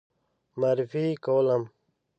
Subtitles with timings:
[0.59, 1.61] معرفي کولم.